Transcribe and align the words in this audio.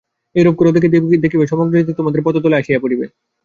এইরূপ 0.35 0.55
কর 0.57 0.65
দেখি! 0.75 0.87
দেখিবে, 1.23 1.45
সমগ্রজাতি 1.47 1.93
তোমাদের 1.99 2.21
পদতলে 2.25 2.59
আসিয়া 2.59 2.83
পড়িবে। 2.83 3.05